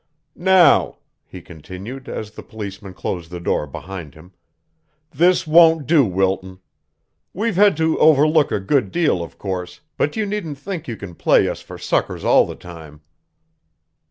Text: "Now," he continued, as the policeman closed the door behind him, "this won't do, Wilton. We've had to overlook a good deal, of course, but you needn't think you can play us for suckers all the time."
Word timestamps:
"Now," 0.35 0.97
he 1.27 1.43
continued, 1.43 2.09
as 2.09 2.31
the 2.31 2.41
policeman 2.41 2.95
closed 2.95 3.29
the 3.29 3.39
door 3.39 3.67
behind 3.67 4.15
him, 4.15 4.31
"this 5.11 5.45
won't 5.45 5.85
do, 5.85 6.03
Wilton. 6.03 6.59
We've 7.35 7.55
had 7.55 7.77
to 7.77 7.99
overlook 7.99 8.51
a 8.51 8.59
good 8.59 8.89
deal, 8.91 9.21
of 9.21 9.37
course, 9.37 9.81
but 9.97 10.15
you 10.15 10.25
needn't 10.25 10.57
think 10.57 10.87
you 10.87 10.97
can 10.97 11.13
play 11.13 11.47
us 11.47 11.61
for 11.61 11.77
suckers 11.77 12.23
all 12.23 12.47
the 12.47 12.55
time." 12.55 13.01